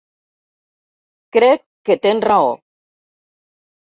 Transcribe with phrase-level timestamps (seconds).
[1.37, 2.49] Crec que tens raó.